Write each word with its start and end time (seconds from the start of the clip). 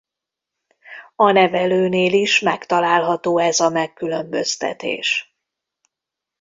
A 1.15 1.31
nevelőnél 1.31 2.13
is 2.13 2.39
megtalálható 2.39 3.37
ez 3.37 3.59
a 3.59 3.69
megkülönböztetés. 3.69 5.37